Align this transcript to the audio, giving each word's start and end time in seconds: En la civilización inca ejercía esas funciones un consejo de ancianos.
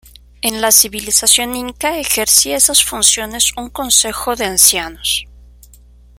En 0.41 0.61
la 0.61 0.71
civilización 0.71 1.55
inca 1.55 1.99
ejercía 1.99 2.55
esas 2.57 2.83
funciones 2.83 3.55
un 3.55 3.69
consejo 3.69 4.35
de 4.35 4.45
ancianos. 4.45 5.27